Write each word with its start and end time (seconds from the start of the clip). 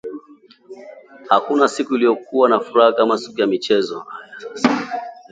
Hakuna 1.29 1.67
siku 1.67 1.95
iliyokuwa 1.95 2.49
na 2.49 2.59
furaha 2.59 2.93
kama 2.93 3.17
siku 3.17 3.41
ya 3.41 3.47
michezo 3.47 4.05